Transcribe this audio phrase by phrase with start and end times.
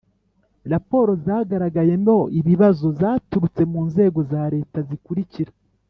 [0.71, 5.51] Raporo zagaragayemo ibibazo zaturutse mu nzego za Leta zikurikira